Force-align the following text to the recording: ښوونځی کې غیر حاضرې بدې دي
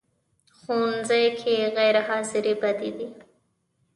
ښوونځی 0.59 1.25
کې 1.39 1.55
غیر 1.75 1.95
حاضرې 2.07 2.53
بدې 2.61 2.91
دي 2.97 3.07